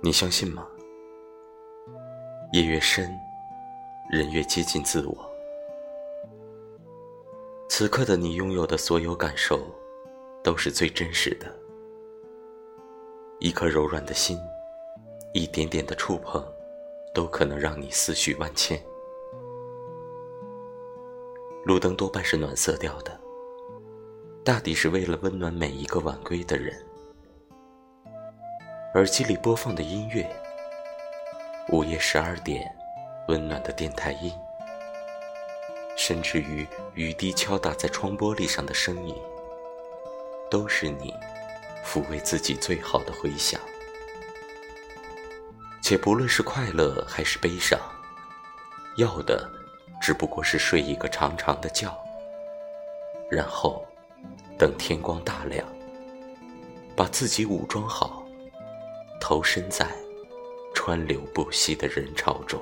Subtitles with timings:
[0.00, 0.66] 你相信吗？
[2.52, 3.10] 夜越深，
[4.10, 5.16] 人越接近自我。
[7.70, 9.66] 此刻的你拥有的所有感受，
[10.42, 11.46] 都是最真实的。
[13.40, 14.38] 一颗柔软的心，
[15.32, 16.44] 一点点的触碰，
[17.14, 18.78] 都可能让你思绪万千。
[21.64, 23.18] 路灯多半是暖色调的，
[24.44, 26.78] 大抵是为了温暖每一个晚归的人。
[28.92, 30.28] 耳机里播放的音乐，
[31.70, 32.70] 午夜十二点，
[33.28, 34.30] 温暖的电台音，
[35.96, 39.16] 甚至于雨滴敲打在窗玻璃上的声音，
[40.50, 41.14] 都是你
[41.82, 43.58] 抚慰自己最好的回响。
[45.82, 47.80] 且不论是快乐还是悲伤，
[48.96, 49.50] 要的
[50.04, 51.90] 只不过是睡一个长长的觉，
[53.30, 53.82] 然后
[54.58, 55.66] 等天光大亮，
[56.94, 58.22] 把自己武装好。
[59.18, 59.88] 投身在
[60.74, 62.60] 川流不息的人潮中。